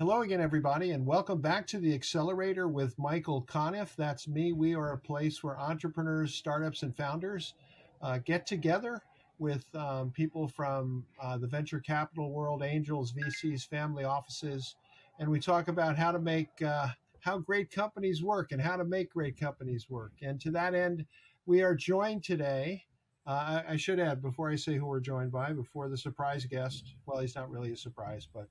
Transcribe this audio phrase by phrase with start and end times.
[0.00, 3.94] Hello again, everybody, and welcome back to the Accelerator with Michael Conniff.
[3.94, 4.52] That's me.
[4.52, 7.54] We are a place where entrepreneurs, startups, and founders
[8.02, 9.00] uh, get together
[9.38, 14.74] with um, people from uh, the venture capital world, angels, VCs, family offices,
[15.20, 16.88] and we talk about how to make uh,
[17.20, 20.14] how great companies work and how to make great companies work.
[20.22, 21.06] And to that end,
[21.46, 22.82] we are joined today.
[23.28, 26.44] Uh, I, I, should add before I say who we're joined by, before the surprise
[26.44, 26.96] guest.
[27.06, 28.48] Well, he's not really a surprise, but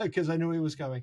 [0.00, 1.02] because um, I knew he was coming.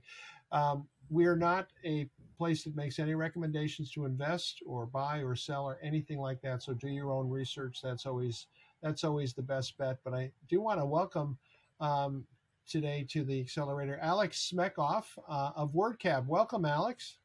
[0.51, 5.35] Um, we are not a place that makes any recommendations to invest or buy or
[5.35, 6.63] sell or anything like that.
[6.63, 7.79] So do your own research.
[7.83, 8.47] That's always
[8.81, 9.99] that's always the best bet.
[10.03, 11.37] But I do want to welcome
[11.79, 12.25] um,
[12.67, 16.25] today to the accelerator Aleks Smechov uh, of WordCab.
[16.25, 17.17] Welcome, Aleks.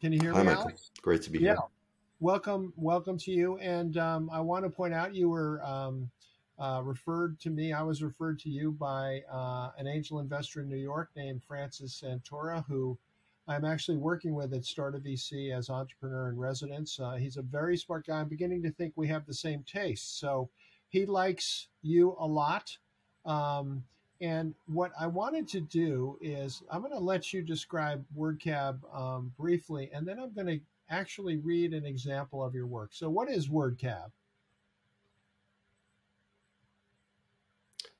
[0.00, 0.66] Can you hear Hi, me, Michael.
[0.66, 0.90] Aleks?
[1.02, 1.52] Great to be yeah.
[1.52, 1.58] here.
[2.20, 3.58] Welcome, welcome to you.
[3.58, 6.10] And um, I want to point out you were um,
[6.58, 7.72] uh, referred to me.
[7.72, 12.02] I was referred to you by uh, an angel investor in New York named Francis
[12.02, 12.98] Santora, who
[13.48, 16.98] I'm actually working with at Startup VC as entrepreneur in residence.
[16.98, 18.20] Uh, he's a very smart guy.
[18.20, 20.18] I'm beginning to think we have the same taste.
[20.18, 20.48] So
[20.88, 22.76] he likes you a lot.
[23.24, 23.84] Um,
[24.20, 29.32] and what I wanted to do is I'm going to let you describe WordCab um,
[29.38, 32.90] briefly, and then I'm going to actually read an example of your work.
[32.92, 34.10] So, what is WordCab?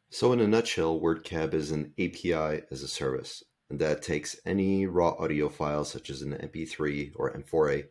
[0.08, 5.10] So, in a nutshell, WordCab is an API as a service that takes any raw
[5.18, 7.88] audio file, such as an MP3 or M4A,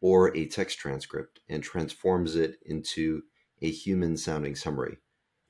[0.00, 3.22] or a text transcript, and transforms it into
[3.62, 4.98] a human sounding summary.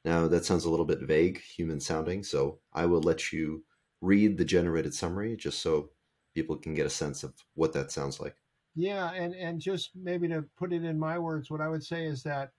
[0.05, 3.65] Now, that sounds a little bit vague, human sounding, so I will let you
[4.03, 5.91] read the generated summary just so
[6.35, 8.37] people can get a sense of what that sounds like.
[8.75, 12.05] Yeah, and, and just maybe to put it in my words, what I would say
[12.05, 12.51] is that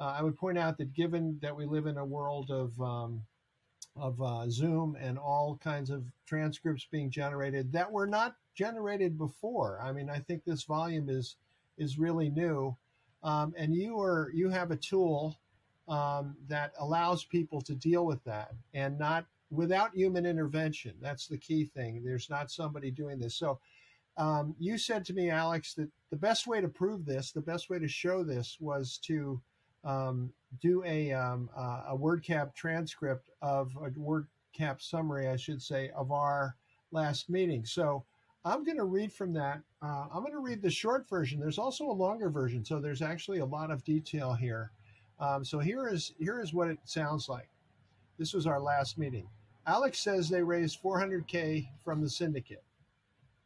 [0.00, 3.22] I would point out that given that we live in a world of um,
[3.96, 9.78] of uh, Zoom and all kinds of transcripts being generated that were not generated before.
[9.80, 11.36] I mean, I think this volume is
[11.78, 12.76] is really new,
[13.22, 15.38] um, and you are you have a tool
[15.86, 20.94] um, that allows people to deal with that and not without human intervention.
[21.00, 22.02] That's the key thing.
[22.04, 23.34] There's not somebody doing this.
[23.34, 23.58] So.
[24.16, 27.68] Um, you said to me, Aleks, that the best way to prove this, the best
[27.68, 29.40] way to show this was to
[29.84, 35.90] um, do a, um, uh, a WordCab transcript of a WordCab summary, I should say,
[35.96, 36.56] of our
[36.92, 37.64] last meeting.
[37.64, 38.04] So
[38.44, 39.60] I'm going to read from that.
[39.82, 41.40] Uh, I'm going to read the short version.
[41.40, 44.70] There's also a longer version, so there's actually a lot of detail here.
[45.18, 47.48] Um, so here is here is what it sounds like.
[48.18, 49.26] This was our last meeting.
[49.66, 52.62] Aleks says they raised 400k from the syndicate.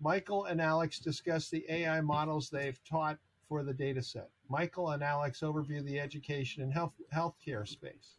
[0.00, 3.18] Michael and Aleks discuss the AI models they've taught
[3.48, 4.28] for the data set.
[4.48, 8.16] Michael and Aleks overview the education and health healthcare space.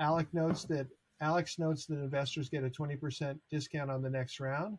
[0.00, 0.86] Aleks notes that
[1.22, 4.78] Aleks notes that investors get a 20% discount on the next round.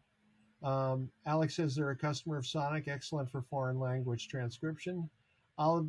[0.64, 5.10] Um, Aleks says they're a customer of Sonix, excellent for foreign language transcription.
[5.58, 5.82] Uh,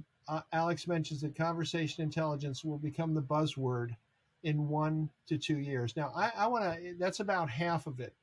[0.53, 3.97] Aleks mentions that conversation intelligence will become the buzzword
[4.43, 5.97] in one to two years.
[5.97, 8.15] Now, I, I want to, that's about half of it,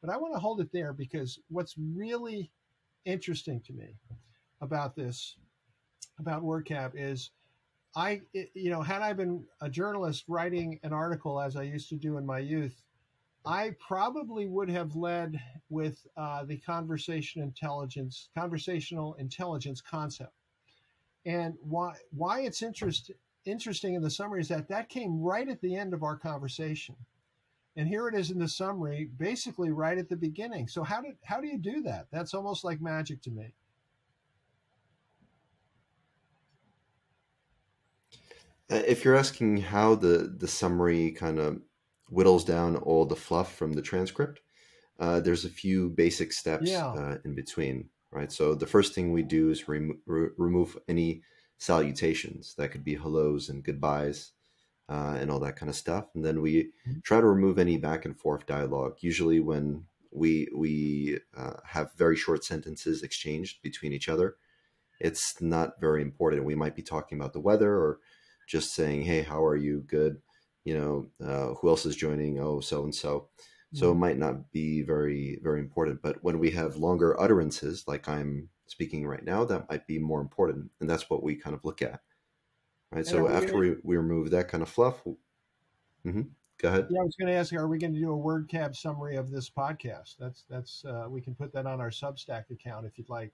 [0.00, 2.50] but I want to hold it there because what's really
[3.04, 3.94] interesting to me
[4.60, 5.36] about this,
[6.18, 7.30] about WordCab, is
[7.96, 11.96] I, you know, had I been a journalist writing an article as I used to
[11.96, 12.82] do in my youth,
[13.46, 15.38] I probably would have led
[15.68, 20.32] with uh, the conversation intelligence, conversational intelligence concept.
[21.26, 23.10] And why why it's interest,
[23.44, 26.96] interesting in the summary is that that came right at the end of our conversation.
[27.76, 30.68] And here it is in the summary, basically right at the beginning.
[30.68, 32.06] So how did how do you do that?
[32.10, 33.54] That's almost like magic to me.
[38.68, 41.60] If you're asking how the the summary kind of
[42.08, 44.40] whittles down all the fluff from the transcript,
[44.98, 46.86] uh, there's a few basic steps yeah.
[46.86, 48.30] uh, in between, right?
[48.30, 51.22] So the first thing we do is rem- re- remove any
[51.58, 52.54] salutations.
[52.56, 54.32] That could be hellos and goodbyes
[54.88, 57.00] uh, and all that kind of stuff, and then we mm-hmm.
[57.02, 58.96] try to remove any back and forth dialogue.
[59.00, 64.36] Usually, when we we uh, have very short sentences exchanged between each other,
[65.00, 66.44] it's not very important.
[66.44, 67.98] We might be talking about the weather or
[68.46, 69.84] just saying, "Hey, how are you?
[69.86, 70.20] Good."
[70.64, 72.40] You know, uh, who else is joining?
[72.40, 73.28] Oh, so and so.
[73.72, 74.00] So it mm-hmm.
[74.00, 76.00] might not be very very important.
[76.00, 80.20] But when we have longer utterances, like I'm speaking right now, that might be more
[80.20, 82.00] important, and that's what we kind of look at.
[82.92, 82.98] Right.
[82.98, 83.58] And so after gonna...
[83.58, 85.02] we, we remove that kind of fluff,
[86.06, 86.22] mm-hmm.
[86.58, 86.86] go ahead.
[86.88, 89.30] Yeah, I was going to ask, are we going to do a WordCab summary of
[89.30, 90.14] this podcast?
[90.20, 93.32] That's that's uh, we can put that on our Substack account if you'd like.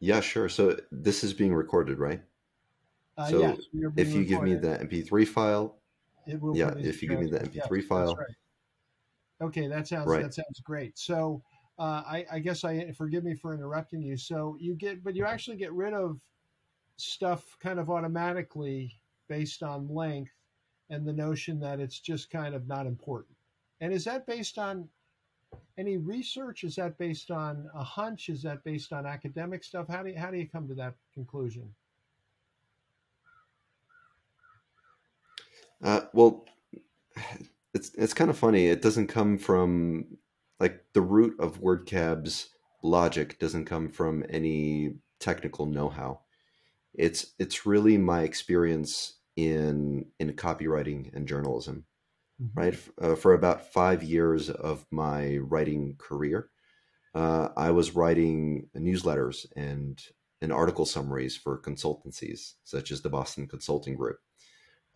[0.00, 0.48] Yeah, sure.
[0.48, 2.22] So this is being recorded, right?
[3.18, 3.58] Uh, so yes,
[3.96, 5.78] if you give me the MP3 file,
[6.26, 6.56] It will.
[6.56, 8.14] Yeah, if you give me the MP3 yeah, file.
[8.14, 8.26] Right.
[9.40, 10.22] Okay, that sounds right.
[10.22, 10.98] that sounds great.
[10.98, 11.42] So
[11.78, 14.16] uh, I, I guess I forgive me for interrupting you.
[14.16, 16.18] So you get, but you actually get rid of
[16.96, 18.98] stuff kind of automatically
[19.28, 20.32] based on length
[20.88, 23.36] and the notion that it's just kind of not important.
[23.80, 24.88] And is that based on
[25.76, 26.64] any research?
[26.64, 28.30] Is that based on a hunch?
[28.30, 29.86] Is that based on academic stuff?
[29.88, 31.68] How do you, how do you come to that conclusion?
[35.82, 36.46] Uh, well,
[37.74, 38.68] it's it's kind of funny.
[38.68, 40.18] It doesn't come from
[40.60, 42.48] like the root of WordCab's
[42.82, 46.20] logic doesn't come from any technical know-how.
[46.94, 51.84] It's it's really my experience in in copywriting and journalism
[52.42, 52.58] mm-hmm.
[52.58, 52.78] right?
[53.00, 56.50] Uh, for about five years of my writing career,
[57.14, 60.02] uh, I was writing newsletters and
[60.42, 64.18] and article summaries for consultancies such as the Boston Consulting Group.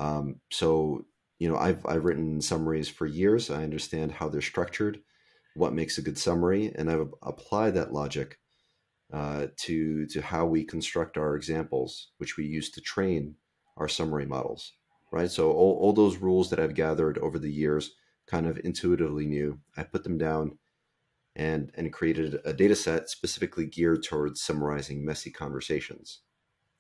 [0.01, 1.05] Um, so
[1.39, 3.51] you know, I've I've written summaries for years.
[3.51, 5.01] I understand how they're structured,
[5.55, 8.39] what makes a good summary, and I've applied that logic
[9.13, 13.37] uh, to to how we construct our examples, which we use to train
[13.77, 14.73] our summary models
[15.11, 15.31] right?
[15.31, 17.93] So all, all those rules that I've gathered over the years,
[18.27, 19.61] kind of intuitively knew.
[19.77, 20.59] I put them down
[21.37, 26.21] and and created a data set specifically geared towards summarizing messy conversations.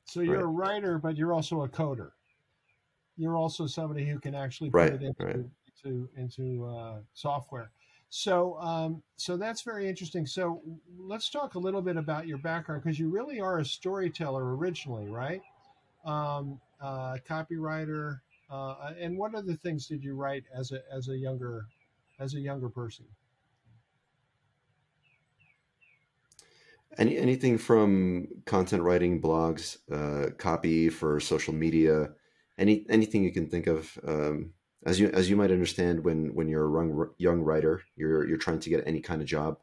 [0.06, 0.43] So you're right?
[0.43, 2.11] a writer, but you're also a coder.
[3.16, 5.36] You're also somebody who can actually put right, it into right.
[5.84, 7.70] into, into uh, software.
[8.10, 10.26] So um, so that's very interesting.
[10.26, 10.60] So
[10.98, 15.06] let's talk a little bit about your background because you really are a storyteller originally,
[15.08, 15.42] right?
[16.04, 18.20] Um, uh, copywriter,
[18.50, 21.66] uh, and what other things did you write as a as a younger
[22.18, 23.04] as a younger person?
[26.98, 32.08] Any anything from content writing, blogs, uh, copy for social media,
[32.60, 33.98] any anything you can think of.
[34.06, 34.52] Um,
[34.86, 38.38] as you as you might understand, when when you're a young, young writer, you're you're
[38.38, 39.58] trying to get any kind of job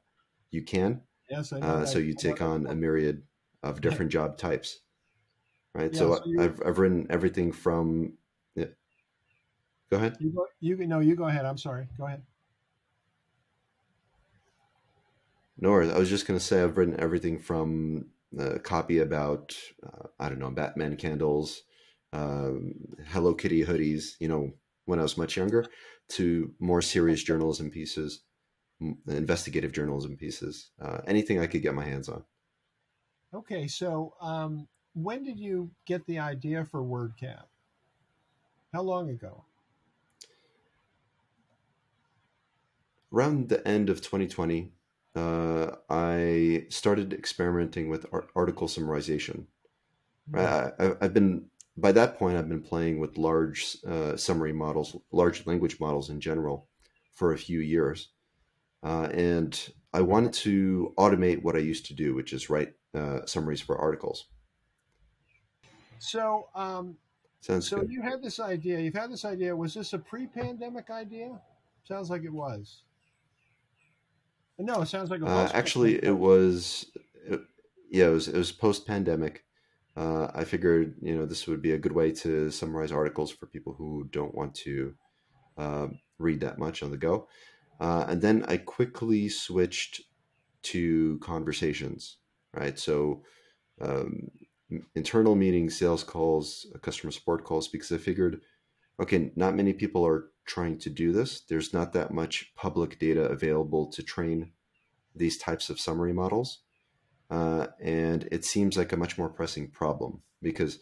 [0.51, 1.01] you can.
[1.29, 3.23] Yes, uh, so you take on a myriad
[3.63, 4.79] of different job types
[5.77, 5.93] right?
[5.93, 8.13] Yeah, so, so I've I've written everything from.
[8.55, 8.65] Yeah.
[9.89, 10.17] Go ahead.
[10.19, 10.47] You go.
[10.59, 10.99] You no.
[10.99, 11.45] You go ahead.
[11.45, 11.87] I'm sorry.
[11.97, 12.23] Go ahead.
[15.59, 20.07] No, I was just going to say I've written everything from a copy about uh,
[20.19, 21.63] I don't know Batman candles,
[22.13, 22.73] um,
[23.07, 24.15] Hello Kitty hoodies.
[24.19, 24.51] You know,
[24.85, 25.65] when I was much younger,
[26.09, 28.21] to more serious journalism pieces,
[29.07, 32.23] investigative journalism pieces, uh, anything I could get my hands on.
[33.33, 37.43] Okay, so um, when did you get the idea for WordCab?
[38.73, 39.43] How long ago?
[43.11, 44.71] Around the end of 2020,
[45.15, 48.05] uh, I started experimenting with
[48.35, 49.45] article summarization.
[50.31, 50.99] Mm-hmm.
[51.01, 51.45] I, have been
[51.77, 56.19] by that point I've been playing with large uh, summary models, large language models in
[56.19, 56.67] general,
[57.13, 58.09] for a few years,
[58.83, 63.25] uh, and I wanted to automate what I used to do, which is write uh,
[63.25, 64.25] summaries for articles.
[65.99, 66.97] So, um,
[67.39, 67.91] Sounds so good.
[67.91, 68.79] you had this idea.
[68.79, 69.55] You've had this idea.
[69.55, 71.39] Was this a pre-pandemic idea?
[71.87, 72.83] Sounds like it was.
[74.59, 75.51] No, it sounds like it uh, was.
[75.51, 76.85] Uh, actually, it was.
[77.25, 77.41] It,
[77.89, 78.27] yeah, it was.
[78.27, 79.43] It was post-pandemic.
[79.97, 83.47] Uh, I figured, you know, this would be a good way to summarize articles for
[83.47, 84.93] people who don't want to
[85.57, 85.87] uh,
[86.19, 87.27] read that much on the go.
[87.79, 90.01] Uh, and then I quickly switched
[90.63, 92.17] to conversations.
[92.53, 93.21] Right, so
[93.81, 94.31] um,
[94.95, 98.41] internal meetings, sales calls, uh, customer support calls, because I figured,
[98.99, 101.41] okay, not many people are trying to do this.
[101.41, 104.53] There's not that much public data available to train
[105.15, 106.63] these types of summary models.
[107.29, 110.79] Uh, and it seems like a much more pressing problem because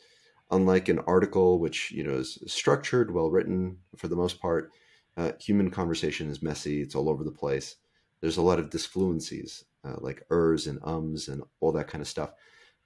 [0.52, 4.72] unlike an article, which you know is structured, well written for the most part,
[5.18, 6.82] uh, human conversation is messy.
[6.82, 7.78] It's all over the place.
[8.22, 12.08] There's a lot of disfluencies uh, like ers and ums and all that kind of
[12.08, 12.32] stuff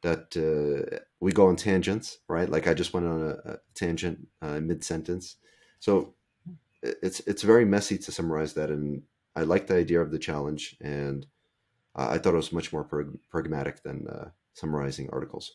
[0.01, 2.49] that uh, we go on tangents, right?
[2.49, 5.35] Like I just went on a, a tangent uh, mid sentence.
[5.79, 6.13] So
[6.81, 9.03] it's it's very messy to summarize that, and
[9.35, 11.25] I like the idea of the challenge, and
[11.95, 15.53] I thought it was much more prag- pragmatic than uh, summarizing articles.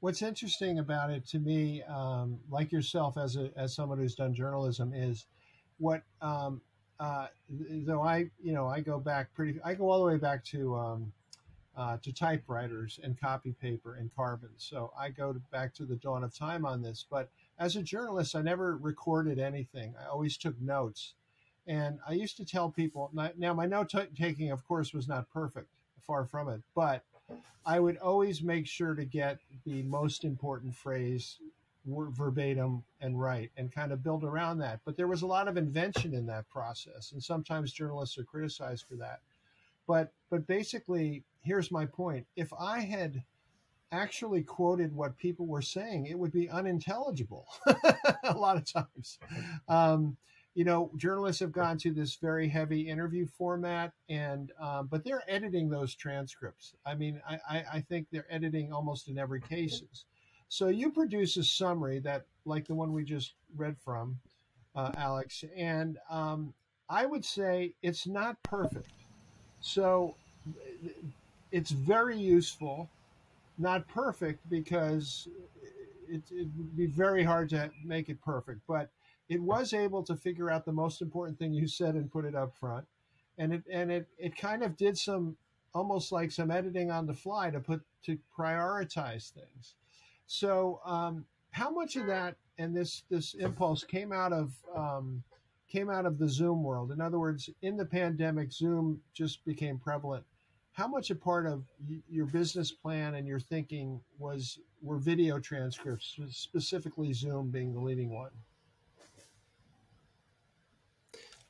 [0.00, 4.32] What's interesting about it to me, um, like yourself as a as someone who's done
[4.32, 5.26] journalism, is
[5.78, 6.62] what um,
[6.98, 10.44] uh, though I you know I go back pretty I go all the way back
[10.46, 11.12] to um,
[11.76, 14.50] uh, to typewriters and copy paper and carbon.
[14.56, 17.06] So I go to, back to the dawn of time on this.
[17.08, 19.94] But as a journalist, I never recorded anything.
[20.00, 21.14] I always took notes.
[21.66, 25.68] And I used to tell people now, my note taking, of course, was not perfect,
[26.00, 27.04] far from it, but
[27.64, 31.38] I would always make sure to get the most important phrase
[31.86, 34.80] verbatim and write and kind of build around that.
[34.84, 38.84] But there was a lot of invention in that process, and sometimes journalists are criticized
[38.88, 39.20] for that.
[39.86, 43.22] But but basically, here's my point: if I had
[43.92, 47.46] actually quoted what people were saying, it would be unintelligible
[48.24, 49.18] a lot of times.
[49.68, 50.16] Um,
[50.54, 55.22] you know, journalists have gone to this very heavy interview format, and um, but they're
[55.28, 56.74] editing those transcripts.
[56.84, 60.06] I mean, I, I, think they're editing almost in every cases.
[60.48, 64.18] So you produce a summary that, like the one we just read from,
[64.74, 66.52] uh, Aleks, and um,
[66.88, 68.90] I would say it's not perfect.
[69.60, 70.16] So
[71.52, 72.90] it's very useful,
[73.58, 75.28] not perfect because
[76.08, 78.90] it, it would be very hard to make it perfect, but
[79.30, 82.34] it was able to figure out the most important thing you said and put it
[82.34, 82.84] up front.
[83.38, 85.36] And it and it, it kind of did some
[85.72, 89.76] almost like some editing on the fly to put to prioritize things.
[90.26, 95.22] So, um, how much of that and this this impulse came out of um,
[95.68, 96.90] came out of the Zoom world?
[96.90, 100.24] In other words, in the pandemic, Zoom just became prevalent.
[100.72, 101.62] How much a part of
[102.08, 108.10] your business plan and your thinking was were video transcripts, specifically Zoom being the leading
[108.10, 108.30] one?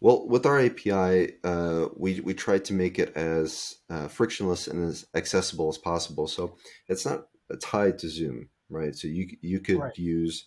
[0.00, 4.88] Well, with our API, uh, we we tried to make it as uh, frictionless and
[4.88, 6.26] as accessible as possible.
[6.26, 6.56] So
[6.88, 7.26] it's not
[7.60, 8.94] tied to Zoom right?
[8.94, 9.98] So you you could right.
[9.98, 10.46] use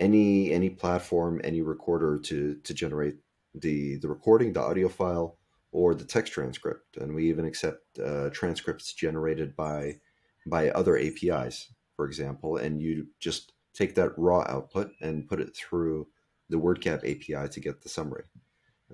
[0.00, 3.16] any any platform, any recorder to to generate
[3.54, 5.38] the the recording, the audio file,
[5.72, 10.00] or the text transcript, and we even accept uh, transcripts generated by
[10.46, 12.56] by other APIs, for example.
[12.56, 16.08] And you just take that raw output and put it through
[16.50, 18.24] the WordCab API to get the summary.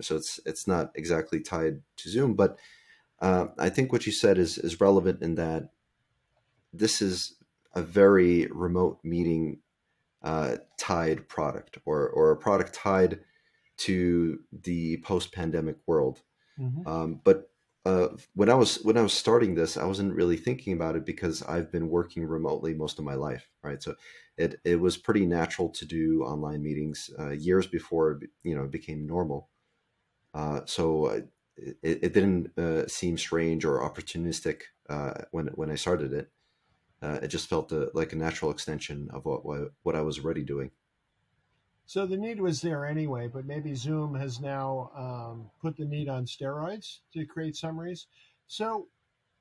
[0.01, 2.59] So it's it's not exactly tied to Zoom, but
[3.21, 5.71] uh, I think what you said is is relevant in that
[6.73, 7.35] this is
[7.75, 9.59] a very remote meeting
[10.23, 13.21] uh, tied product or, or a product tied
[13.79, 16.21] to the post pandemic world.
[16.59, 16.87] Mm-hmm.
[16.87, 17.51] Um, but
[17.87, 21.07] uh, when I was when I was starting this, I wasn't really thinking about it
[21.07, 23.83] because I've been working remotely most of my life, right?
[23.83, 23.95] So
[24.37, 28.65] it it was pretty natural to do online meetings uh, years before it, you know
[28.65, 29.49] it became normal.
[30.33, 31.21] Uh, so uh,
[31.57, 36.31] it, it didn't uh, seem strange or opportunistic uh, when when I started it
[37.03, 40.19] uh, it just felt a, like a natural extension of what, what what I was
[40.19, 40.71] already doing.
[41.87, 46.09] So the need was there anyway, but maybe Zoom has now um, put the need
[46.09, 48.07] on steroids to create summaries.
[48.47, 48.87] So,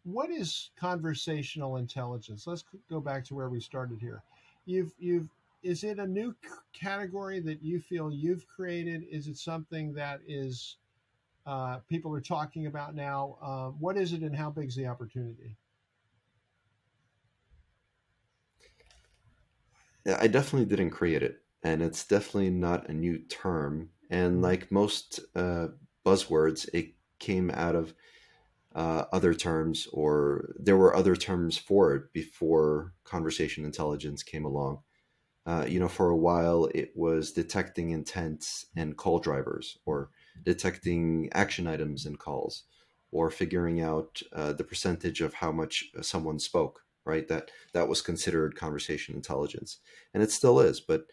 [0.04, 2.48] what is conversational intelligence?
[2.48, 4.24] Let's go back to where we started here.
[4.66, 5.30] You've you've
[5.64, 6.36] is it a new
[6.74, 9.04] category that you feel you've created?
[9.10, 10.78] Is it something that is
[11.46, 13.38] uh, people are talking about now?
[13.42, 15.56] Uh, what is it, and how big is the opportunity?
[20.18, 23.90] I definitely didn't create it, and it's definitely not a new term.
[24.10, 24.44] And mm-hmm.
[24.44, 25.68] like most uh,
[26.06, 27.94] buzzwords, it came out of
[28.74, 34.80] uh, other terms, or there were other terms for it before conversation intelligence came along.
[35.50, 40.10] Uh, you know, for a while, it was detecting intents and call drivers, or
[40.44, 42.64] detecting action items in calls,
[43.12, 47.28] or figuring out uh, the percentage of how much someone spoke right?
[47.28, 49.80] That that was considered conversation intelligence,
[50.14, 50.80] and it still is.
[50.80, 51.06] But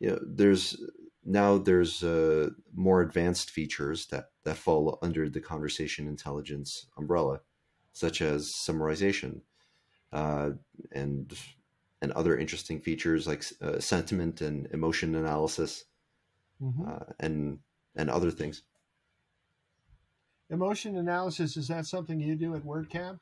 [0.00, 0.76] you know, there's
[1.24, 7.40] now there's uh, more advanced features that that fall under the conversation intelligence umbrella,
[7.92, 9.42] such as summarization,
[10.12, 10.50] uh,
[10.92, 11.32] and
[12.04, 15.84] and other interesting features like uh, sentiment and emotion analysis,
[16.62, 16.88] mm-hmm.
[16.88, 17.58] Uh, and
[17.96, 18.62] and other things.
[20.50, 23.18] Emotion analysis is that something you do at WordCab?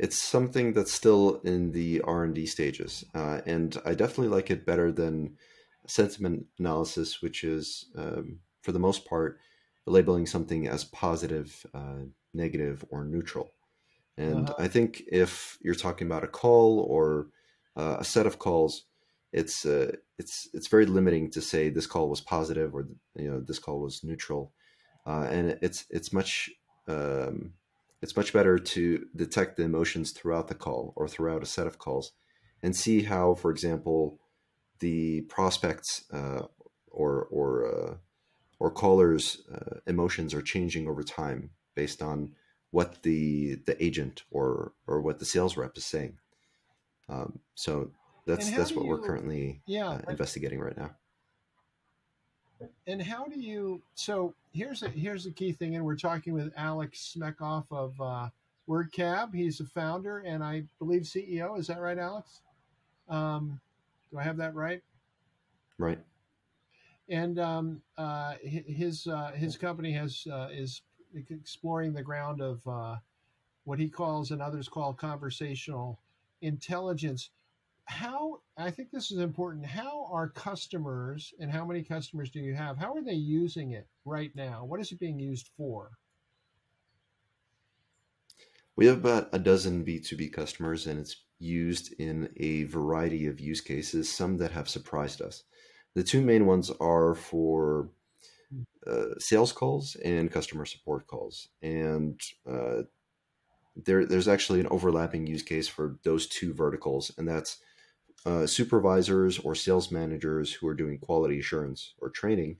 [0.00, 4.90] it's something that's still in the r&d stages uh, and i definitely like it better
[4.90, 5.36] than
[5.86, 9.38] sentiment analysis which is um, for the most part
[9.86, 13.52] labeling something as positive uh, negative or neutral
[14.20, 14.64] and uh-huh.
[14.64, 17.28] i think if you're talking about a call or
[17.76, 18.84] uh, a set of calls
[19.32, 23.40] it's uh, it's it's very limiting to say this call was positive or you know
[23.40, 24.52] this call was neutral
[25.06, 26.50] uh, and it's it's much
[26.88, 27.52] um,
[28.02, 31.78] it's much better to detect the emotions throughout the call or throughout a set of
[31.78, 32.12] calls
[32.62, 34.18] and see how, for example,
[34.80, 36.42] the prospects uh,
[36.90, 37.94] or or uh,
[38.58, 42.32] or callers' uh, emotions are changing over time based on
[42.70, 46.18] what the the agent or or what the sales rep is saying.
[47.08, 47.90] Um, so
[48.26, 50.90] that's that's what you, we're currently yeah, uh, investigating right now.
[52.86, 53.82] And how do you?
[53.94, 58.28] So here's a here's a key thing, and we're talking with Aleks Smechov of uh,
[58.68, 59.34] WordCab.
[59.34, 61.58] He's a founder and I believe CEO.
[61.58, 62.40] Is that right, Aleks?
[63.08, 63.60] Um,
[64.10, 64.82] do I have that right?
[65.78, 65.98] Right.
[67.08, 70.82] And um, uh, his uh, his company has uh, is
[71.14, 72.96] exploring the ground of uh,
[73.64, 75.98] what he calls and others call conversational
[76.42, 77.30] intelligence.
[77.84, 79.66] How I think this is important.
[79.66, 82.78] How are customers and how many customers do you have?
[82.78, 84.64] How are they using it right now?
[84.64, 85.90] What is it being used for?
[88.76, 93.60] We have about a dozen B2B customers, and it's used in a variety of use
[93.60, 95.42] cases, some that have surprised us.
[95.94, 97.90] The two main ones are for
[98.86, 101.48] uh, sales calls and customer support calls.
[101.62, 102.82] And uh,
[103.76, 107.58] there, there's actually an overlapping use case for those two verticals, and that's
[108.26, 112.58] uh, supervisors or sales managers who are doing quality assurance or training,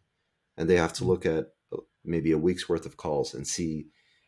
[0.56, 3.86] and they have to look at uh, maybe a week's worth of calls and see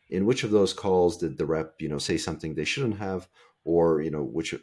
[0.09, 3.27] in which of those calls did the rep you know say something they shouldn't have
[3.63, 4.53] or you know which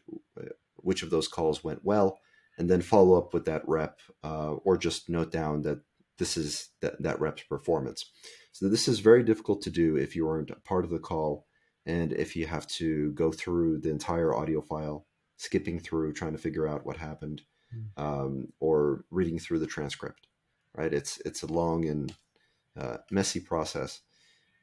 [0.76, 2.18] which of those calls went well
[2.58, 5.80] and then follow up with that rep uh, or just note down that
[6.20, 8.04] this is that, that rep's performance
[8.52, 11.46] so this is very difficult to do if you aren't part of the call
[11.86, 16.38] and if you have to go through the entire audio file skipping through trying to
[16.38, 18.02] figure out what happened hmm.
[18.02, 20.28] um, or reading through the transcript
[20.76, 22.14] right it's it's a long and
[22.78, 24.02] uh, messy process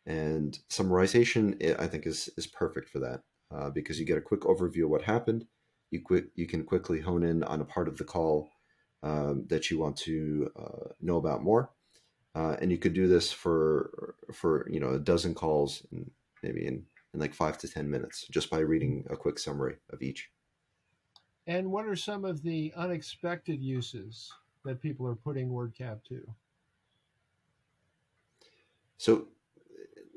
[0.08, 3.22] and summarization, I think, is is perfect for that
[3.54, 5.46] uh, because you get a quick overview of what happened.
[5.92, 8.50] You quick you can quickly hone in on a part of the call
[9.04, 11.72] um, that you want to uh, know about more,
[12.36, 16.10] uh, and you could do this for for you know a dozen calls, in,
[16.44, 20.02] maybe in in like five to ten minutes, just by reading a quick summary of
[20.02, 20.30] each.
[21.48, 24.32] And what are some of the unexpected uses
[24.66, 26.22] that people are putting WordCab to?
[28.98, 29.28] So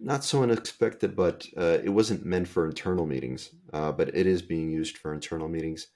[0.01, 4.43] not so unexpected, but uh, it wasn't meant for internal meetings, uh, but it is
[4.43, 5.89] being used for internal meetings,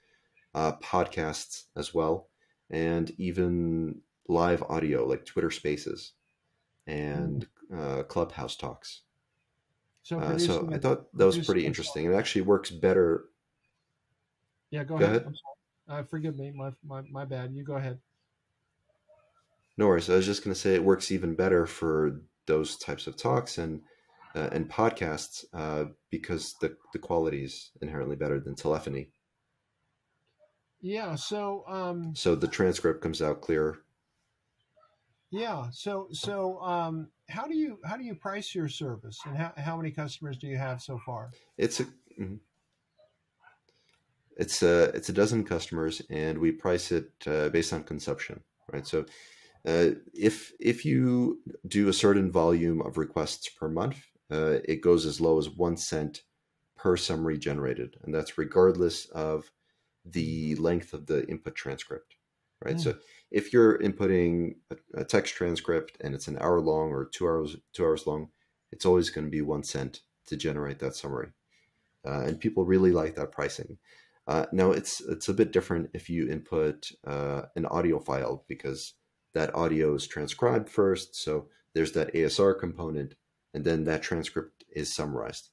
[0.53, 2.29] uh, podcasts as well,
[2.69, 6.13] and even live audio like Twitter Spaces
[6.87, 9.01] and uh, Clubhouse talks.
[10.03, 12.05] So, uh, so I thought that was pretty interesting.
[12.05, 13.25] It actually works better.
[14.69, 15.21] Yeah, go, go ahead.
[15.21, 15.35] ahead.
[15.87, 17.53] Uh, forgive me, my, my my bad.
[17.53, 17.99] You go ahead.
[19.77, 20.09] No worries.
[20.09, 23.57] I was just going to say it works even better for those types of talks
[23.57, 23.81] and
[24.35, 29.09] uh, and podcasts uh, because the, the quality is inherently better than telephony.
[30.85, 31.15] Yeah.
[31.15, 33.79] So, um, so the transcript comes out clearer.
[35.31, 35.69] Yeah.
[35.71, 39.77] So, so, um, how do you, how do you price your service and how, how
[39.77, 41.31] many customers do you have so far?
[41.57, 42.35] It's a, mm-hmm.
[44.37, 48.85] it's a, it's a dozen customers and we price it uh, based on consumption, right?
[48.85, 49.05] So,
[49.67, 53.97] uh, if if you do a certain volume of requests per month,
[54.29, 56.21] uh, it goes as low as one cent
[56.77, 59.49] per summary generated, and that's regardless of
[60.05, 62.15] the length of the input transcript,
[62.63, 62.75] right?
[62.75, 62.81] Mm.
[62.81, 62.95] So
[63.31, 67.55] if you're inputting a, a, text transcript and it's an hour long or two hours
[67.73, 68.29] two hours long,
[68.71, 71.29] it's always going to be one cent to generate that summary,
[72.05, 73.77] uh, and people really like that pricing.
[74.27, 78.93] Uh, now it's it's a bit different if you input uh, an audio file because
[79.33, 83.15] that audio is transcribed first, so there's that ASR component
[83.55, 85.49] and then that transcript is summarized.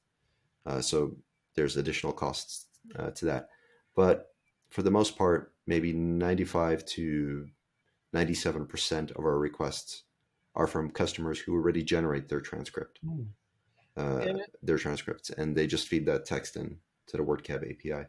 [0.65, 1.15] Uh, so
[1.55, 2.67] there's additional costs
[2.99, 3.47] uh, to that.
[3.95, 4.32] But
[4.73, 7.47] for the most part, maybe 95 to
[8.15, 10.03] 97% of our requests
[10.55, 13.27] are from customers who already generate their transcript, mm.
[13.95, 18.07] uh, their transcripts, and they just feed that text in to the WordCab API.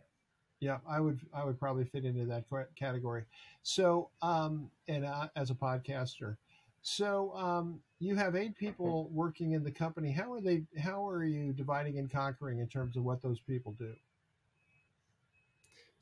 [0.61, 2.45] Yeah, I would I would probably fit into that
[2.77, 3.25] category.
[3.63, 6.39] So, um, and uh, as a podcaster,
[6.81, 10.11] so um, you have eight people working in the company.
[10.11, 10.63] How are they?
[10.79, 13.93] How are you dividing and conquering in terms of what those people do?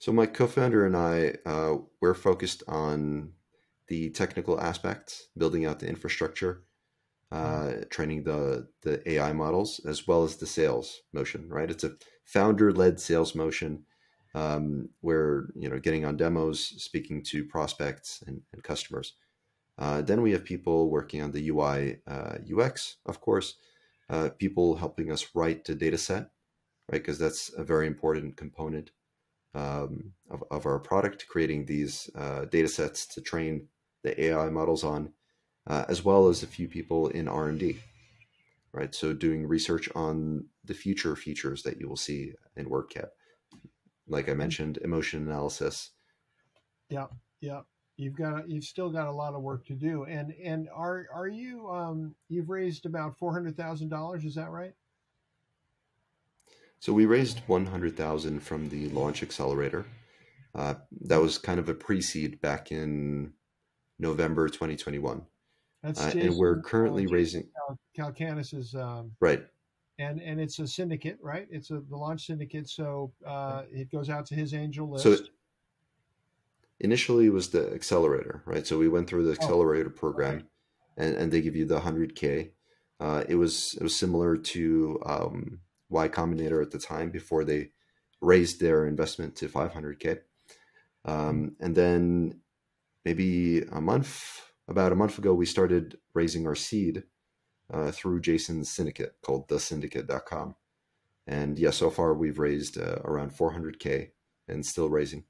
[0.03, 3.35] So my co-founder and I, uh, we're focused on
[3.87, 6.65] the technical aspects, building out the infrastructure,
[7.31, 7.83] uh, mm-hmm.
[7.89, 11.49] training the the AI models, as well as the sales motion.
[11.49, 11.93] Right, it's a
[12.25, 13.85] founder-led sales motion
[14.35, 19.15] um, where you know getting on demos, speaking to prospects and, and customers.
[19.79, 23.55] Uh, then we have people working on the UI, uh, UX, of course,
[24.11, 26.31] uh, people helping us write the data set,
[26.91, 27.01] right?
[27.01, 28.91] Because that's a very important component
[29.55, 33.67] um, of, of our product, creating these uh, data sets to train
[34.03, 35.13] the AI models on,
[35.67, 37.79] uh, as well as a few people in R&D,
[38.73, 38.95] right?
[38.95, 43.09] So doing research on the future features that you will see in WordCab.
[44.09, 45.91] Like I mentioned, emotion analysis.
[46.89, 47.07] Yeah,
[47.41, 47.61] yeah
[47.97, 50.05] you've got you've still got a lot of work to do.
[50.05, 54.25] And and are are you um, you've raised about four hundred thousand dollars?
[54.25, 54.73] Is that right?
[56.83, 59.87] So we raised one hundred thousand from the launch accelerator,
[60.53, 63.33] Uh, that was kind of a pre-seed back in
[64.01, 65.25] November 2021.
[65.85, 67.49] That's uh, and we're currently raising
[67.95, 69.47] Cal- is um, right,
[70.01, 71.47] and and it's a syndicate, right?
[71.51, 75.05] It's a the launch syndicate, so uh, it goes out to his angel list.
[75.05, 75.17] So
[76.81, 78.67] initially it was the accelerator, right?
[78.67, 80.47] So we went through the oh, accelerator oh, program, okay.
[80.97, 82.51] and and they give you the hundred k.
[82.99, 85.61] Uh, it was it was similar to um,
[85.93, 87.71] Y Combinator at the time before they
[88.21, 90.21] raised their investment to 500k,
[91.05, 92.41] um, and then
[93.05, 97.05] maybe a month about a month ago, we started raising our seed
[97.73, 100.55] uh, through Jason's syndicate called thesyndicate.com.
[101.27, 104.11] And yeah, so far we've raised uh, around 400K
[104.49, 105.25] and still raising.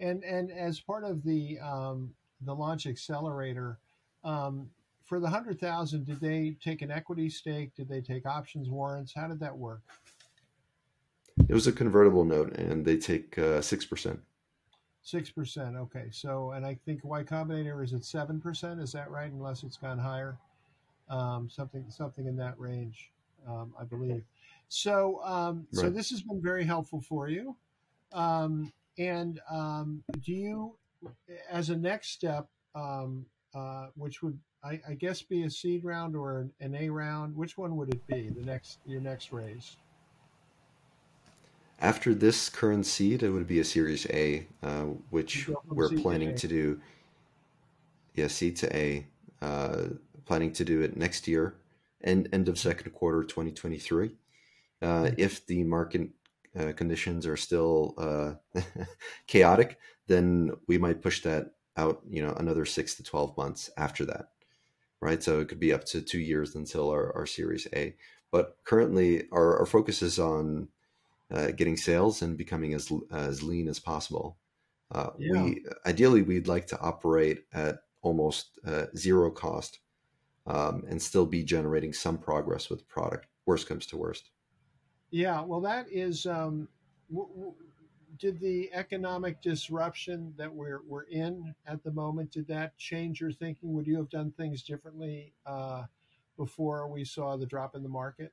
[0.00, 3.78] And and as part of the um, the launch accelerator,
[4.24, 4.70] um,
[5.04, 7.74] for the hundred thousand, did they take an equity stake?
[7.74, 9.12] Did they take options, warrants?
[9.14, 9.82] How did that work?
[11.48, 14.20] It was a convertible note, and they take uh, six percent.
[15.02, 15.76] Six percent.
[15.76, 16.06] Okay.
[16.10, 18.80] So, and I think Y Combinator is at seven percent.
[18.80, 19.30] Is that right?
[19.30, 20.38] Unless it's gone higher,
[21.10, 23.10] um, something something in that range,
[23.46, 24.24] um, I believe.
[24.68, 25.82] So, um, right.
[25.82, 27.54] so this has been very helpful for you.
[28.12, 30.76] Um, and um, do you,
[31.50, 36.16] as a next step, um, uh, which would I, I, guess be a seed round
[36.16, 37.36] or an A round?
[37.36, 38.30] Which one would it be?
[38.30, 39.76] The next your next raise?
[41.80, 46.48] After this current seed, it would be a Series A, uh, which we're planning to,
[46.48, 46.80] to, do.
[48.14, 49.06] Yeah, C to A.
[49.42, 49.82] Uh,
[50.24, 51.56] planning to do it next year,
[52.02, 54.12] end end of second quarter 2023.
[54.82, 55.14] Uh, hmm.
[55.18, 56.08] if the market
[56.58, 58.60] uh, conditions are still uh,
[59.26, 62.02] chaotic, then we might push that out.
[62.08, 64.30] You know, another six to 12 months after that,
[65.00, 65.22] right?
[65.22, 67.94] So it could be up to two years until our, our Series A.
[68.30, 70.68] But currently, our, our focus is on
[71.30, 74.38] uh, getting sales and becoming as as lean as possible.
[74.90, 75.42] Uh, yeah.
[75.42, 79.80] We ideally we'd like to operate at almost uh, zero cost
[80.46, 83.26] um, and still be generating some progress with the product.
[83.46, 84.30] Worst comes to worst.
[85.10, 86.26] Yeah, well, that is.
[86.26, 86.68] Um,
[87.10, 87.54] w- w-
[88.18, 93.32] did the economic disruption that we're we're in at the moment did that change your
[93.32, 93.72] thinking?
[93.74, 95.84] Would you have done things differently uh,
[96.36, 98.32] before we saw the drop in the market?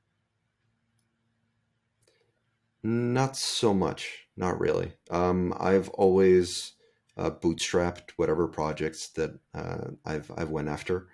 [2.82, 4.94] Not so much, not really.
[5.08, 6.72] Um, I've always
[7.16, 11.08] uh, bootstrapped whatever projects that uh, I've I've went after,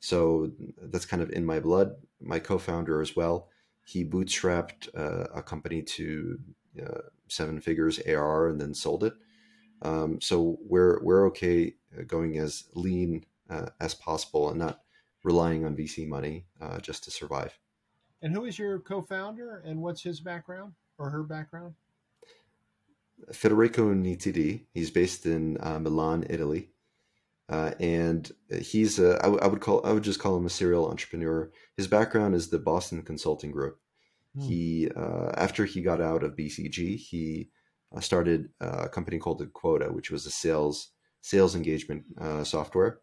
[0.00, 1.94] so that's kind of in my blood.
[2.20, 3.48] My co-founder as well,
[3.84, 6.38] he bootstrapped uh, a company to
[6.84, 7.00] uh,
[7.34, 9.14] seven figures AR and then sold it.
[9.82, 11.74] Um, so we're we're okay
[12.06, 14.80] going as lean uh, as possible and not
[15.22, 17.58] relying on VC money uh, just to survive.
[18.22, 20.72] And who is your co-founder and what's his background?
[20.98, 21.74] or her background?
[23.32, 24.62] Federico Nitidi.
[24.72, 26.70] He's based in uh, Milan, Italy,
[27.48, 30.50] uh, and he's a, I, w- I would call I would just call him a
[30.50, 31.50] serial entrepreneur.
[31.76, 33.78] His background is the Boston Consulting Group.
[34.36, 34.42] Hmm.
[34.42, 37.50] He uh, after he got out of BCG, he
[37.94, 43.00] uh, started a company called the Quota, which was a sales sales engagement uh, software.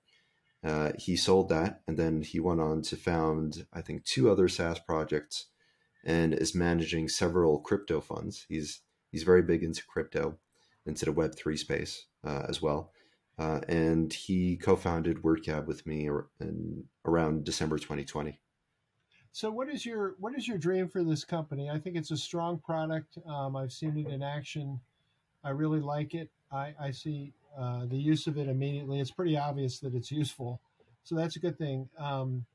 [0.63, 4.47] Uh, he sold that, and then he went on to found I think two other
[4.47, 5.47] SaaS projects
[6.03, 8.45] and is managing several crypto funds.
[8.47, 10.37] He's he's very big into crypto,
[10.85, 12.91] into the Web three space uh, as well.
[13.39, 16.07] Uh, and he co-founded WordCab with me
[16.39, 18.39] in around December 2020.
[19.33, 21.69] So, what is your what is your dream for this company?
[21.69, 23.17] I think it's a strong product.
[23.25, 24.79] Um, I've seen it in action.
[25.43, 26.29] I really like it.
[26.51, 28.99] I, I see uh, the use of it immediately.
[28.99, 30.61] It's pretty obvious that it's useful,
[31.03, 31.89] so that's a good thing.
[31.97, 32.45] Um,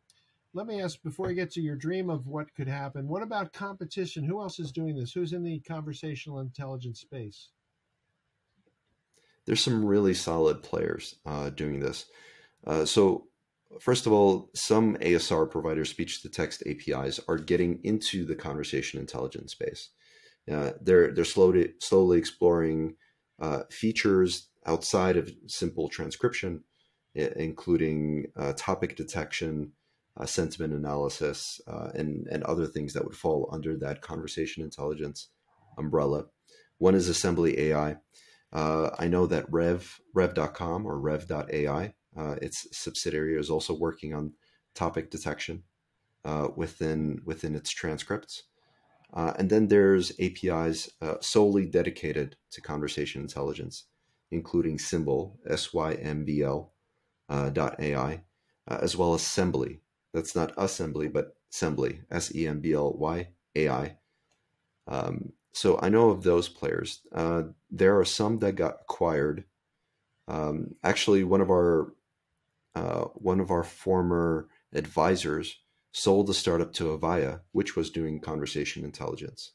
[0.52, 3.08] let me ask before I get to your dream of what could happen.
[3.08, 4.24] What about competition?
[4.24, 5.12] Who else is doing this?
[5.12, 7.48] Who's in the conversational intelligence space?
[9.44, 12.06] There's some really solid players uh, doing this.
[12.66, 13.26] Uh, so,
[13.80, 19.00] first of all, some ASR providers, speech to text APIs, are getting into the conversation
[19.00, 19.90] intelligence space.
[20.50, 22.94] Uh, they're they're slowly slowly exploring
[23.40, 26.62] uh, features outside of simple transcription,
[27.14, 29.72] including uh, topic detection,
[30.16, 35.28] uh, sentiment analysis, uh, and and other things that would fall under that conversation intelligence
[35.78, 36.26] umbrella.
[36.78, 37.96] One is Assembly AI.
[38.52, 44.32] Uh, I know that Rev Rev.com or Rev.ai, uh, its subsidiary, is also working on
[44.74, 45.62] topic detection
[46.24, 48.44] uh, within within its transcripts.
[49.14, 53.84] Uh, and then there's APIs solely dedicated to conversation intelligence,
[54.30, 56.72] including Symbl, S Y M B L,
[57.52, 58.22] dot AI,
[58.66, 59.80] as well as Assembly.
[60.12, 63.96] that's not assembly, but Sembly, S E M B L Y A I.
[64.88, 67.00] Um, so I know of those players.
[67.14, 69.44] Uh, there are some that got acquired.
[70.28, 71.94] Um, actually, one of our
[72.76, 75.60] uh, one of our former advisors
[75.92, 79.52] sold the startup to Avaya, which was doing conversation intelligence.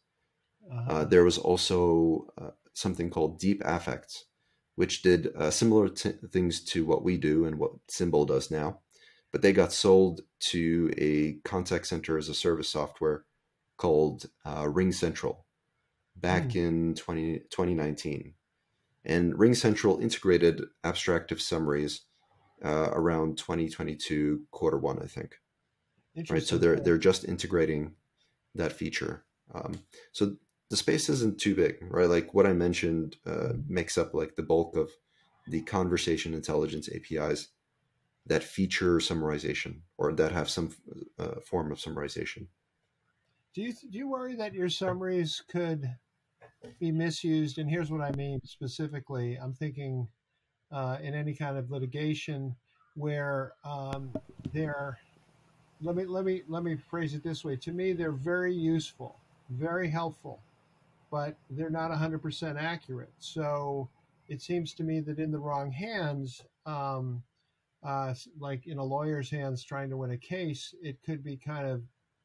[0.71, 0.91] Uh-huh.
[0.91, 4.23] Uh, there was also uh, something called DeepAffects,
[4.75, 8.79] which did uh, similar t- things to what we do and what Symbl does now,
[9.31, 13.25] but they got sold to a contact center as a service software
[13.77, 15.43] called uh, RingCentral
[16.15, 16.57] back hmm.
[16.57, 18.33] in 20, 2019.
[19.05, 22.01] And RingCentral integrated abstractive summaries
[22.63, 25.35] uh, around 2022 quarter one, I think.
[26.29, 27.93] Right, so they're they're just integrating
[28.55, 29.23] that feature.
[29.53, 30.35] Um, so
[30.69, 32.09] the space isn't too big, right?
[32.09, 34.89] Like what I mentioned uh, makes up like the bulk of
[35.47, 37.49] the conversation intelligence APIs
[38.25, 40.75] that feature summarization or that have some
[41.17, 42.47] uh, form of summarization.
[43.53, 45.89] Do you do you worry that your summaries could
[46.79, 47.57] be misused?
[47.57, 49.37] And here's what I mean specifically.
[49.41, 50.07] I'm thinking
[50.71, 52.55] uh, in any kind of litigation
[52.95, 54.11] where um,
[54.53, 54.97] they're
[55.81, 57.55] let me let me let me phrase it this way.
[57.57, 59.17] To me, they're very useful,
[59.49, 60.39] very helpful,
[61.09, 63.11] but they're not 100% accurate.
[63.19, 63.89] So
[64.27, 67.23] it seems to me that in the wrong hands, um,
[67.83, 71.67] uh, like in a lawyer's hands trying to win a case, it could be kind
[71.67, 71.81] of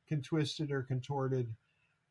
[0.06, 1.48] contwisted or contorted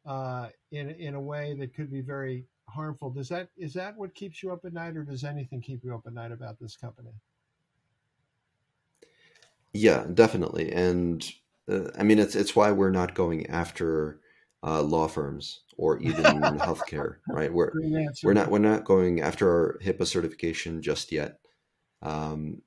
[0.05, 3.09] uh, in in a way that could be very harmful.
[3.09, 5.93] Does that is that what keeps you up at night, or does anything keep you
[5.93, 7.11] up at night about this company?
[9.73, 10.71] Yeah, definitely.
[10.71, 11.29] And
[11.69, 14.19] uh, I mean, it's it's why we're not going after
[14.63, 17.53] uh, law firms or even healthcare, right?
[17.53, 17.71] We're
[18.23, 21.39] we're not we're not going after our HIPAA certification just yet.
[22.01, 22.61] Um,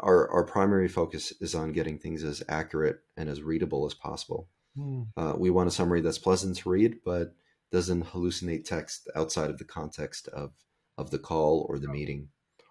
[0.00, 4.48] our our primary focus is on getting things as accurate and as readable as possible.
[4.76, 5.02] Hmm.
[5.16, 7.34] Uh, we want a summary that's pleasant to read, but
[7.72, 10.52] doesn't hallucinate text outside of the context of
[10.98, 12.28] of the call or the meeting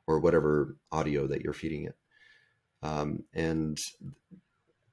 [0.07, 1.95] or whatever audio that you're feeding it
[2.83, 3.79] um, and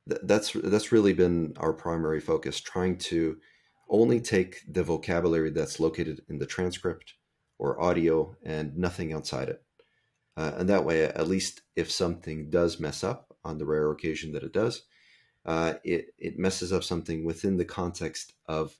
[0.09, 3.39] th- that's that's really been our primary focus, trying to
[3.89, 7.15] only take the vocabulary that's located in the transcript
[7.59, 9.63] or audio and nothing outside it.
[10.37, 14.33] Uh, and that way, at least if something does mess up on the rare occasion
[14.33, 14.83] that it does,
[15.47, 18.77] uh, it it messes up something within the context of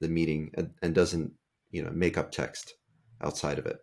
[0.00, 1.32] the meeting and, and doesn't
[1.70, 2.74] you know make up text
[3.20, 3.78] outside of it,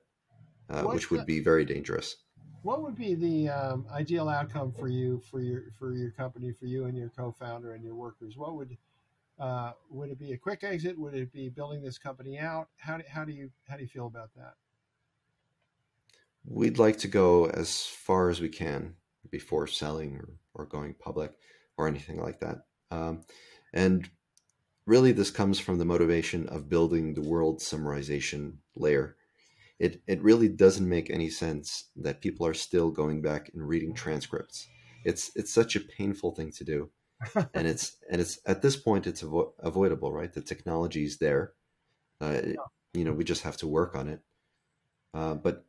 [0.69, 2.15] uh, which would be very dangerous.
[2.63, 6.65] What would be the um, ideal outcome for you for your for your company for
[6.65, 8.37] you and your co-founder and your workers?
[8.37, 8.77] What would
[9.39, 10.97] uh, would it be a quick exit?
[10.97, 12.69] Would it be building this company out?
[12.77, 14.53] How do, how do you how do you feel about that?
[16.45, 18.95] We'd like to go as far as we can
[19.29, 21.33] before selling or, or going public
[21.77, 22.65] or anything like that.
[22.91, 23.21] Um,
[23.73, 24.09] and
[24.85, 29.15] really this comes from the motivation of building the world summarization layer
[29.79, 33.93] it it really doesn't make any sense that people are still going back and reading
[33.93, 34.67] transcripts.
[35.03, 36.89] It's it's such a painful thing to do,
[37.53, 40.31] and it's and it's at this point it's avo- avoidable, right?
[40.31, 41.53] The technology is there.
[42.21, 42.41] Uh.
[42.93, 44.21] You know, we just have to work on it.
[45.13, 45.65] Uh, but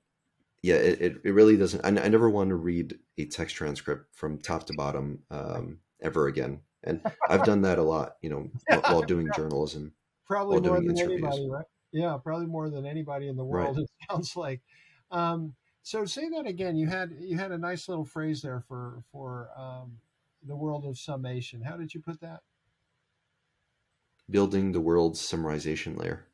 [0.62, 1.84] yeah, it, it, really doesn't.
[1.84, 6.28] I, I, never want to read a text transcript from top to bottom um, ever
[6.28, 6.60] again.
[6.84, 9.32] And I've done that a lot, you know, yeah, while doing yeah.
[9.36, 9.92] journalism.
[10.26, 11.22] Probably more than interviews.
[11.22, 11.64] anybody, right?
[11.92, 13.76] Yeah, probably more than anybody in the world.
[13.76, 13.86] Right.
[14.00, 14.60] It sounds like.
[15.10, 16.76] Um, so say that again.
[16.76, 19.98] You had you had a nice little phrase there for for um,
[20.44, 21.62] the world of summation.
[21.62, 22.40] How did you put that?
[24.28, 26.26] Building the world's summarization layer.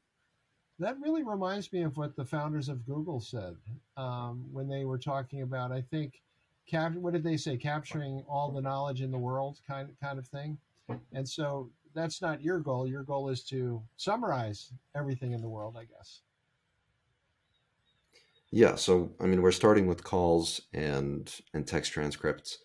[0.78, 3.56] That really reminds me of what the founders of Google said
[3.96, 5.70] um, when they were talking about.
[5.70, 6.22] I think,
[6.66, 7.56] cap- what did they say?
[7.56, 10.58] Capturing all the knowledge in the world, kind kind of thing.
[11.12, 12.86] And so that's not your goal.
[12.86, 16.20] Your goal is to summarize everything in the world, I guess.
[18.50, 22.58] Yeah, so I mean, we're starting with calls and and text transcripts,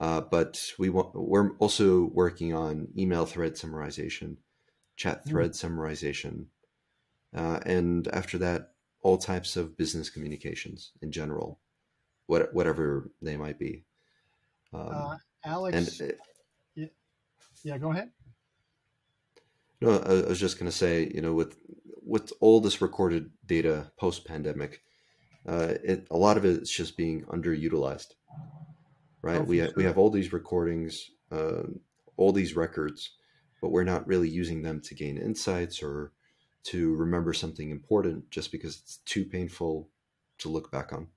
[0.00, 4.36] uh, but we want we're also working on email thread summarization,
[4.96, 5.30] chat hmm.
[5.30, 5.54] thread mm.
[5.54, 6.46] summarization,
[7.36, 8.70] uh, and after that,
[9.02, 11.60] all types of business communications in general,
[12.26, 13.84] what whatever they might be.
[14.72, 16.12] Um, uh, Aleks, and,
[16.74, 16.86] yeah,
[17.62, 18.10] yeah, go ahead.
[19.80, 21.56] No, I was just going to say, you know, with
[22.04, 24.82] with all this recorded data post pandemic,
[25.46, 28.14] uh, it a lot of it is just being underutilized,
[29.22, 29.40] right?
[29.40, 29.70] Oh, we sure.
[29.76, 31.62] we have all these recordings, uh,
[32.16, 33.12] all these records,
[33.60, 36.12] but we're not really using them to gain insights or
[36.64, 39.88] to remember something important, just because it's too painful
[40.38, 41.08] to look back on.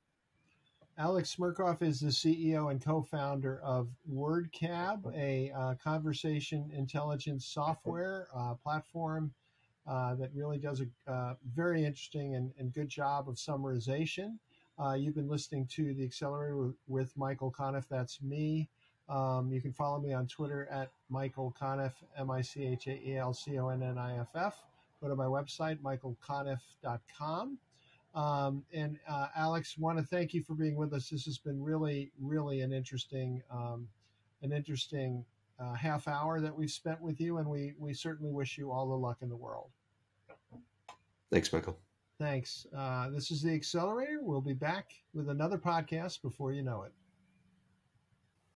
[0.99, 8.55] Aleks Smechov is the CEO and co-founder of WordCab, a uh, conversation intelligence software uh,
[8.55, 9.31] platform
[9.87, 14.37] uh, that really does a uh, very interesting and, and, good job of summarization.
[14.77, 17.85] Uh, you've been listening to the Accelerator with, Michael Conniff.
[17.89, 18.67] That's me.
[19.07, 23.01] Um, you can follow me on Twitter at Michael Conniff, M I C H A
[23.09, 24.57] E L C O N N I F F.
[25.01, 27.57] Go to my website, michaelconniff.com.
[28.15, 31.09] Um, and uh, Aleks, want to thank you for being with us.
[31.09, 33.87] This has been really, really an interesting, um,
[34.41, 35.23] an interesting
[35.59, 38.87] uh, half hour that we've spent with you, and we we certainly wish you all
[38.87, 39.69] the luck in the world.
[41.31, 41.77] Thanks, Michael.
[42.17, 42.65] Thanks.
[42.75, 44.19] Uh, this is the Accelerator.
[44.21, 46.91] We'll be back with another podcast before you know it.